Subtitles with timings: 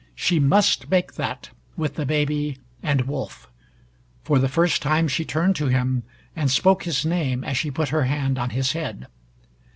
[0.15, 3.47] She must make that, with the baby and Wolf.
[4.23, 6.01] For the first time she turned to him,
[6.35, 9.05] and spoke his name as she put her hand on his head.